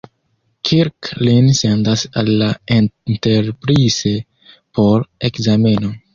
[0.69, 2.47] Kirk lin sendas al la
[2.79, 4.17] "Enterprise"
[4.81, 5.95] por ekzameno.